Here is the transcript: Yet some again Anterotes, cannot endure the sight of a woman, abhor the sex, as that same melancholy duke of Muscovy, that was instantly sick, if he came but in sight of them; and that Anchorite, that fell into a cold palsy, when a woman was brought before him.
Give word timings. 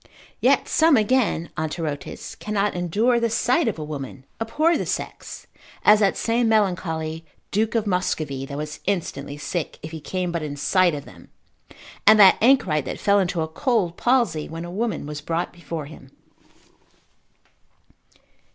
Yet 0.39 0.67
some 0.67 0.97
again 0.97 1.51
Anterotes, 1.55 2.33
cannot 2.33 2.73
endure 2.73 3.19
the 3.19 3.29
sight 3.29 3.67
of 3.67 3.77
a 3.77 3.83
woman, 3.83 4.25
abhor 4.41 4.75
the 4.75 4.83
sex, 4.87 5.45
as 5.85 5.99
that 5.99 6.17
same 6.17 6.49
melancholy 6.49 7.23
duke 7.51 7.75
of 7.75 7.85
Muscovy, 7.85 8.43
that 8.47 8.57
was 8.57 8.79
instantly 8.87 9.37
sick, 9.37 9.77
if 9.83 9.91
he 9.91 10.01
came 10.01 10.31
but 10.31 10.41
in 10.41 10.55
sight 10.55 10.95
of 10.95 11.05
them; 11.05 11.29
and 12.07 12.19
that 12.19 12.39
Anchorite, 12.41 12.85
that 12.85 12.99
fell 12.99 13.19
into 13.19 13.41
a 13.41 13.47
cold 13.47 13.95
palsy, 13.95 14.49
when 14.49 14.65
a 14.65 14.71
woman 14.71 15.05
was 15.05 15.21
brought 15.21 15.53
before 15.53 15.85
him. 15.85 16.09